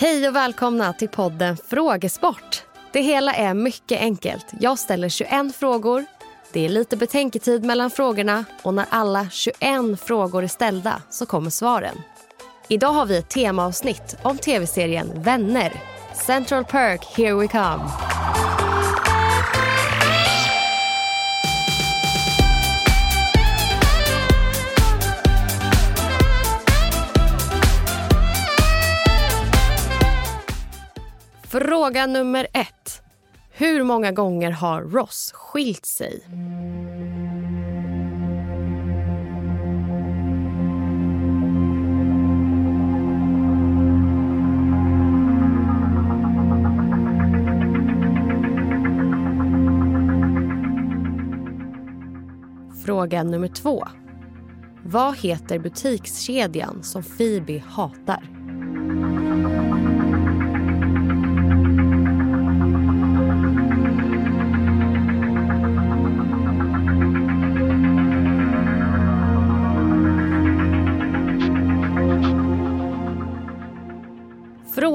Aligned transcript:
Hej 0.00 0.28
och 0.28 0.36
välkomna 0.36 0.92
till 0.92 1.08
podden 1.08 1.56
Frågesport. 1.56 2.62
Det 2.92 3.00
hela 3.00 3.34
är 3.34 3.54
mycket 3.54 4.00
enkelt. 4.00 4.46
Jag 4.60 4.78
ställer 4.78 5.08
21 5.08 5.56
frågor. 5.56 6.04
Det 6.52 6.64
är 6.64 6.68
lite 6.68 6.96
betänketid 6.96 7.64
mellan 7.64 7.90
frågorna 7.90 8.44
och 8.62 8.74
när 8.74 8.86
alla 8.90 9.28
21 9.30 9.56
frågor 10.00 10.42
är 10.44 10.48
ställda 10.48 11.02
så 11.10 11.26
kommer 11.26 11.50
svaren. 11.50 11.96
Idag 12.68 12.92
har 12.92 13.06
vi 13.06 13.16
ett 13.16 13.28
temaavsnitt 13.28 14.16
om 14.22 14.38
tv-serien 14.38 15.22
Vänner. 15.22 15.72
Central 16.14 16.64
Perk, 16.64 17.04
here 17.04 17.34
we 17.34 17.48
come. 17.48 17.84
Fråga 31.88 32.06
nummer 32.06 32.46
ett. 32.52 33.02
Hur 33.50 33.84
många 33.84 34.12
gånger 34.12 34.50
har 34.50 34.82
Ross 34.82 35.32
skilt 35.34 35.86
sig? 35.86 36.22
Fråga 52.84 53.22
nummer 53.22 53.48
två. 53.48 53.84
Vad 54.84 55.18
heter 55.18 55.58
butikskedjan 55.58 56.82
som 56.82 57.02
Phoebe 57.02 57.62
hatar? 57.66 58.37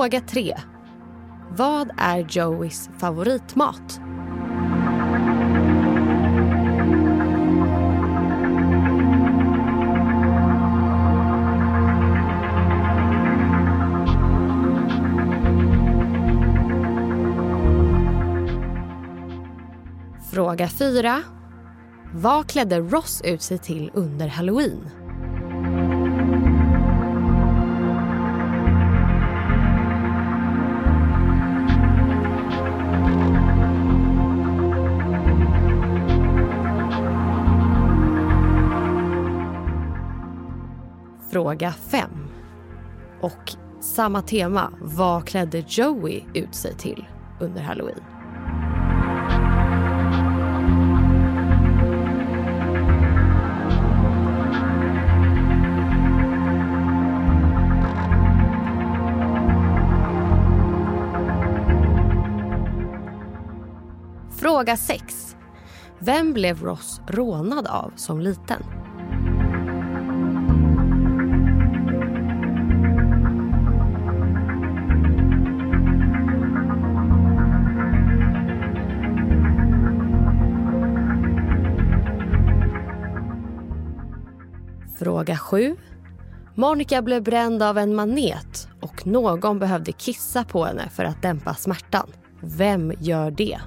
Fråga 0.04 0.22
3. 0.22 0.56
Vad 1.50 1.92
är 1.98 2.28
Joeys 2.30 2.90
favoritmat? 2.98 4.00
Fråga 20.32 20.68
4. 20.68 21.22
Vad 22.14 22.48
klädde 22.48 22.80
Ross 22.80 23.22
ut 23.26 23.42
sig 23.42 23.58
till 23.58 23.92
under 23.94 24.28
halloween? 24.28 25.03
Fråga 41.34 41.72
5. 41.72 42.10
Och 43.22 43.54
samma 43.80 44.22
tema. 44.22 44.74
Vad 44.82 45.28
klädde 45.28 45.64
Joey 45.68 46.24
ut 46.34 46.56
sig 46.56 46.78
till 46.78 47.08
under 47.40 47.62
halloween? 47.62 48.00
Fråga 64.40 64.78
6. 64.78 65.36
Vem 66.00 66.34
blev 66.34 66.62
Ross 66.64 67.02
rånad 67.08 67.68
av 67.68 67.94
som 67.96 68.22
liten? 68.22 68.83
Fråga 85.24 85.38
7. 85.38 85.76
Monica 86.56 87.02
blev 87.02 87.24
bränd 87.24 87.64
av 87.64 87.78
en 87.78 87.96
manet 87.96 88.68
och 88.82 89.08
någon 89.08 89.60
behövde 89.60 89.92
kissa 89.92 90.44
på 90.44 90.66
henne 90.66 90.90
för 90.90 91.04
att 91.04 91.22
dämpa 91.22 91.54
smärtan. 91.54 92.08
Vem 92.40 92.94
gör 93.00 93.32
det? 93.32 93.60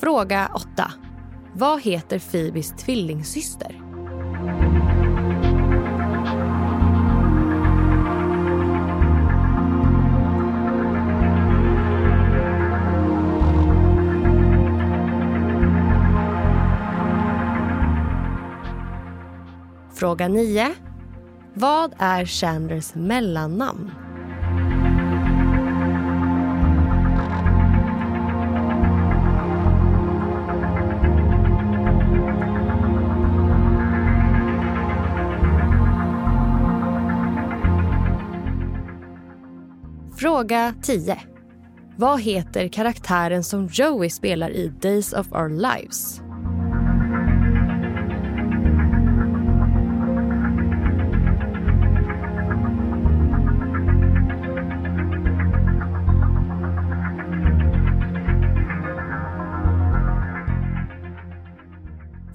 Fråga 0.00 0.50
8. 0.54 0.92
Vad 1.54 1.82
heter 1.82 2.18
Phoebes 2.18 2.70
tvillingsyster? 2.70 3.89
Fråga 20.00 20.28
9. 20.28 20.74
Vad 21.54 21.94
är 21.98 22.26
Chandlers 22.26 22.94
mellannamn? 22.94 23.90
Fråga 40.16 40.74
10. 40.82 41.18
Vad 41.96 42.20
heter 42.20 42.68
karaktären 42.68 43.44
som 43.44 43.68
Joey 43.72 44.10
spelar 44.10 44.50
i 44.50 44.68
Days 44.68 45.12
of 45.12 45.32
Our 45.32 45.48
Lives? 45.48 46.29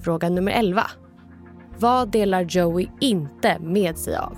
Fråga 0.06 0.28
nummer 0.28 0.52
11. 0.52 0.82
Vad 1.78 2.08
delar 2.08 2.42
Joey 2.42 2.88
inte 3.00 3.58
med 3.58 3.98
sig 3.98 4.16
av? 4.16 4.36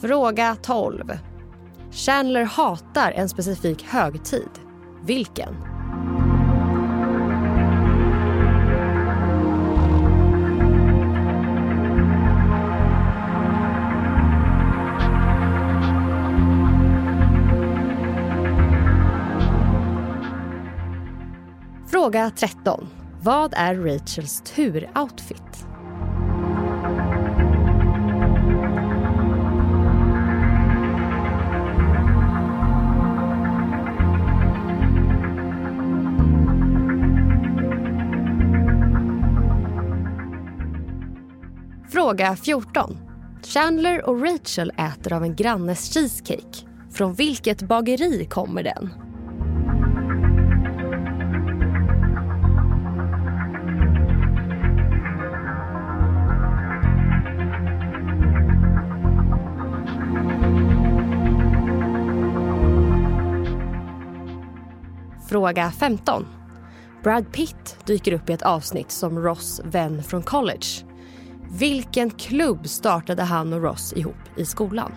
Fråga 0.00 0.56
12. 0.62 1.12
Chandler 1.90 2.44
hatar 2.44 3.12
en 3.12 3.28
specifik 3.28 3.84
högtid. 3.84 4.50
Vilken? 5.04 5.77
Fråga 22.08 22.30
13. 22.36 22.88
Vad 23.22 23.54
är 23.56 23.74
Rachels 23.74 24.40
turoutfit? 24.40 25.66
Fråga 41.88 42.36
14. 42.36 42.96
Chandler 43.42 44.08
och 44.08 44.22
Rachel 44.22 44.70
äter 44.70 45.12
av 45.12 45.22
en 45.22 45.36
grannes 45.36 45.94
cheesecake. 45.94 46.66
Från 46.92 47.14
vilket 47.14 47.62
bageri 47.62 48.24
kommer 48.24 48.62
den? 48.62 49.07
Fråga 65.38 65.70
15. 65.70 66.26
Brad 67.02 67.32
Pitt 67.32 67.76
dyker 67.86 68.12
upp 68.12 68.30
i 68.30 68.32
ett 68.32 68.42
avsnitt 68.42 68.90
som 68.90 69.18
Ross 69.18 69.60
vän 69.64 70.02
från 70.02 70.22
college. 70.22 70.66
Vilken 71.50 72.10
klubb 72.10 72.68
startade 72.68 73.22
han 73.22 73.52
och 73.52 73.62
Ross 73.62 73.92
ihop 73.92 74.16
i 74.36 74.44
skolan? 74.44 74.92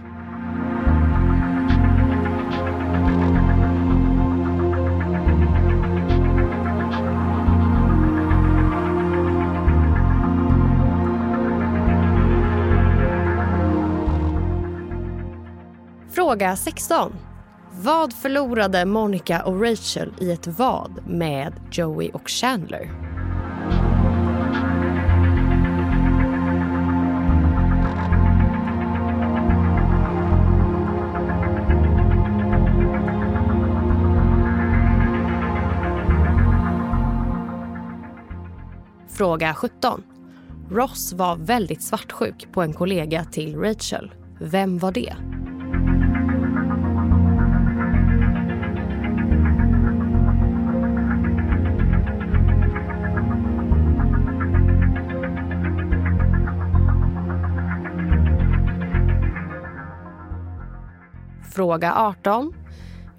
Fråga 16.11 16.55
16. 16.55 17.30
Vad 17.73 18.13
förlorade 18.13 18.85
Monica 18.85 19.43
och 19.43 19.61
Rachel 19.61 20.13
i 20.19 20.31
ett 20.31 20.47
vad 20.47 21.07
med 21.07 21.53
Joey 21.71 22.09
och 22.09 22.29
Chandler? 22.29 22.91
Fråga 39.09 39.53
17. 39.53 40.03
Ross 40.71 41.13
var 41.13 41.35
väldigt 41.35 41.83
svartsjuk 41.83 42.47
på 42.51 42.61
en 42.61 42.73
kollega 42.73 43.23
till 43.23 43.55
Rachel. 43.55 44.11
Vem 44.39 44.77
var 44.77 44.91
det? 44.91 45.15
Fråga 61.51 61.93
18. 61.95 62.53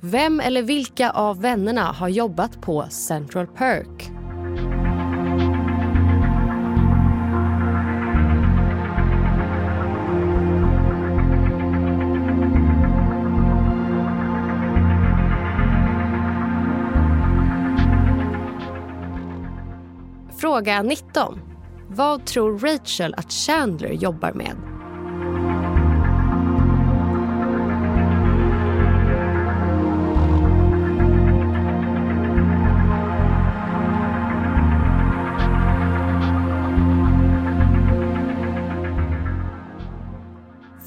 Vem 0.01 0.41
eller 0.41 0.63
vilka 0.63 1.11
av 1.11 1.41
vännerna 1.41 1.85
har 1.85 2.09
jobbat 2.09 2.61
på 2.61 2.87
Central 2.91 3.47
Perk? 3.47 4.11
Fråga 20.41 20.83
19. 20.83 21.41
Vad 21.89 22.27
tror 22.27 22.59
Rachel 22.59 23.15
att 23.15 23.33
Chandler 23.33 23.93
jobbar 23.93 24.33
med? 24.33 24.72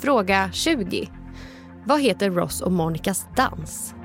Fråga 0.05 0.49
20. 0.53 1.09
Vad 1.83 2.01
heter 2.01 2.29
Ross 2.29 2.61
och 2.61 2.71
Monicas 2.71 3.27
dans? 3.35 3.95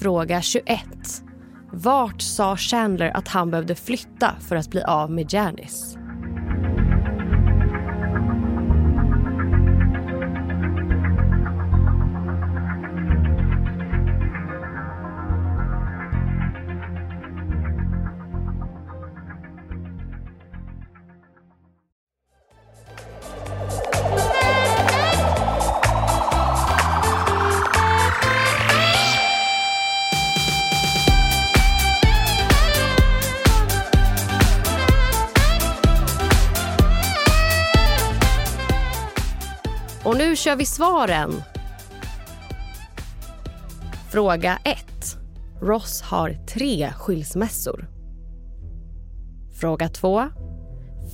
Fråga 0.00 0.42
21. 0.42 0.84
Vart 1.72 2.22
sa 2.22 2.56
Chandler 2.56 3.16
att 3.16 3.28
han 3.28 3.50
behövde 3.50 3.74
flytta 3.74 4.34
för 4.40 4.56
att 4.56 4.70
bli 4.70 4.82
av 4.82 5.10
med 5.10 5.32
Janice? 5.32 6.01
Kör 40.42 40.56
vi 40.56 40.66
svaren. 40.66 41.42
Fråga 44.10 44.58
1. 44.64 44.78
Ross 45.60 46.02
har 46.02 46.46
tre 46.46 46.92
skilsmässor. 46.96 47.88
Fråga 49.60 49.88
2. 49.88 50.22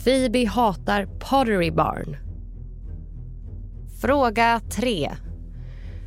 Phoebe 0.04 0.46
hatar 0.46 1.06
Pottery 1.06 1.70
Barn. 1.70 2.16
Fråga 4.00 4.60
3. 4.70 5.12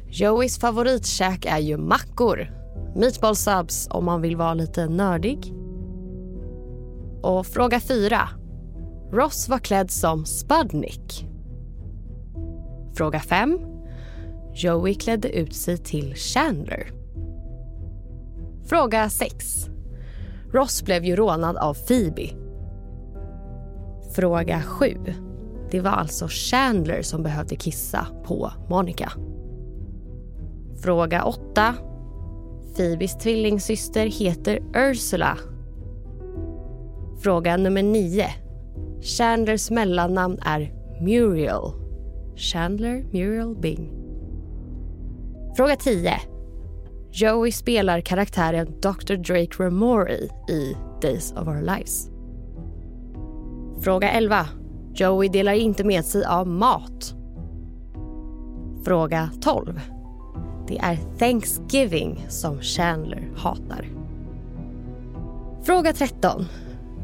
Joeys 0.10 0.60
favoritkäk 0.60 1.46
är 1.46 1.60
ju 1.60 1.78
mackor. 1.78 2.52
Meatball 2.96 3.36
subs 3.36 3.88
om 3.92 4.06
man 4.06 4.22
vill 4.22 4.36
vara 4.36 4.54
lite 4.54 4.88
nördig. 4.88 5.54
Och 7.22 7.48
fråga 7.48 7.80
4. 7.80 8.30
Ross 9.12 9.50
var 9.50 9.60
klädd 9.60 9.92
som 9.92 10.26
Spudnik. 10.26 11.31
Fråga 12.94 13.20
5. 13.20 13.60
Joey 14.54 14.94
klädde 14.94 15.30
ut 15.30 15.56
sig 15.56 15.78
till 15.78 16.16
Chandler. 16.16 16.92
Fråga 18.66 19.10
6. 19.10 19.68
Ross 20.54 20.84
blev 20.84 21.06
ju 21.06 21.16
rånad 21.16 21.58
av 21.58 21.74
Phoebe. 21.74 22.30
Fråga 24.16 24.62
7. 24.62 24.98
Det 25.72 25.80
var 25.80 25.92
alltså 25.92 26.28
Chandler 26.30 27.02
som 27.02 27.24
behövde 27.24 27.56
kissa 27.56 28.08
på 28.24 28.52
Monica. 28.70 29.12
Fråga 30.82 31.24
8. 31.24 31.76
Phoebes 32.76 33.18
tvillingsyster 33.18 34.06
heter 34.06 34.60
Ursula. 34.76 35.38
Fråga 37.24 37.58
nummer 37.58 37.84
9. 37.84 38.26
Chandlers 39.02 39.70
mellannamn 39.70 40.40
är 40.46 40.74
Muriel. 41.02 41.81
Chandler 42.36 43.06
Muriel 43.12 43.56
Bing. 43.56 43.92
Fråga 45.58 45.76
10. 45.76 46.14
Joey 47.12 47.52
spelar 47.52 48.02
karaktären 48.02 48.68
Dr. 48.82 49.16
Drake 49.16 49.64
Ramori 49.64 50.30
i 50.50 50.76
Days 51.02 51.32
of 51.32 51.48
Our 51.48 51.62
Lives. 51.62 52.10
Fråga 53.84 54.12
11. 54.12 54.48
Joey 54.94 55.30
delar 55.30 55.54
inte 55.54 55.84
med 55.84 56.06
sig 56.06 56.26
av 56.26 56.48
mat. 56.48 57.16
Fråga 58.86 59.30
12. 59.42 59.80
Det 60.68 60.78
är 60.78 60.98
Thanksgiving 61.20 62.26
som 62.30 62.62
Chandler 62.62 63.32
hatar. 63.36 63.86
Fråga 65.64 65.94
13. 65.94 66.46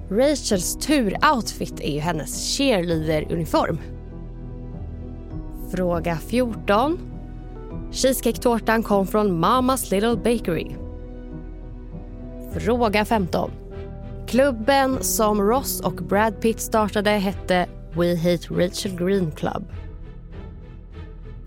Rachels 0.09 0.77
turoutfit 0.77 1.79
är 1.79 1.91
ju 1.91 1.99
hennes 1.99 2.57
cheerleader-uniform. 2.57 3.77
Fråga 5.71 6.17
14. 6.17 6.99
Cheesecake-tårtan 7.91 8.83
kom 8.83 9.07
från 9.07 9.39
Mamas 9.39 9.91
Little 9.91 10.15
Bakery. 10.15 10.67
Fråga 12.59 13.05
15. 13.05 13.51
Klubben 14.27 15.03
som 15.03 15.41
Ross 15.41 15.81
och 15.81 15.93
Brad 15.93 16.41
Pitt 16.41 16.59
startade 16.59 17.09
hette 17.09 17.67
We 17.93 18.15
Hate 18.15 18.53
Rachel 18.53 18.95
Green 18.95 19.31
Club. 19.31 19.65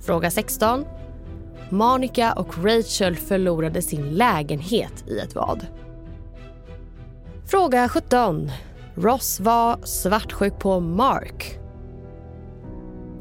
Fråga 0.00 0.30
16. 0.30 0.84
Monica 1.70 2.32
och 2.32 2.64
Rachel 2.64 3.16
förlorade 3.16 3.82
sin 3.82 4.10
lägenhet 4.10 5.04
i 5.06 5.18
ett 5.18 5.34
vad? 5.34 5.66
Fråga 7.46 7.88
17. 7.88 8.50
Ross 8.94 9.40
var 9.40 9.78
svartsjuk 9.84 10.58
på 10.58 10.80
Mark. 10.80 11.59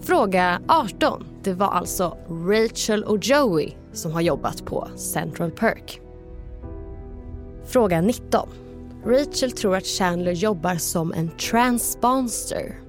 Fråga 0.10 0.62
18. 0.68 1.26
Det 1.44 1.54
var 1.54 1.68
alltså 1.68 2.18
Rachel 2.30 3.04
och 3.04 3.18
Joey 3.26 3.72
som 3.94 4.12
har 4.12 4.22
jobbat 4.22 4.66
på 4.66 4.88
Central 4.96 5.52
Perk. 5.52 6.02
Fråga 7.66 8.02
19. 8.02 8.50
Rachel 9.06 9.52
tror 9.52 9.76
att 9.76 9.86
Chandler 9.86 10.32
jobbar 10.32 10.76
som 10.76 11.14
en 11.14 11.30
transponster. 11.30 12.80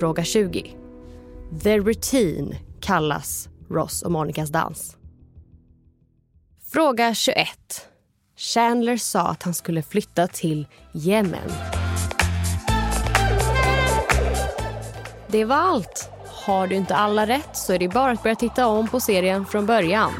Fråga 0.00 0.24
20. 0.24 0.76
The 1.62 1.78
Routine 1.78 2.56
kallas 2.80 3.48
Ross 3.70 4.02
och 4.02 4.12
Monicas 4.12 4.50
dans. 4.50 4.96
Fråga 6.72 7.14
21. 7.14 7.48
Chandler 8.36 8.96
sa 8.96 9.28
att 9.28 9.42
han 9.42 9.54
skulle 9.54 9.82
flytta 9.82 10.26
till 10.26 10.66
Yemen. 10.94 11.77
Det 15.30 15.44
var 15.44 15.56
allt. 15.56 16.10
Har 16.46 16.66
du 16.66 16.74
inte 16.74 16.96
alla 16.96 17.26
rätt 17.26 17.56
så 17.56 17.72
är 17.72 17.78
det 17.78 17.88
bara 17.88 18.12
att 18.12 18.22
börja 18.22 18.36
titta 18.36 18.66
om 18.66 18.88
på 18.88 19.00
serien 19.00 19.46
från 19.46 19.66
början. 19.66 20.12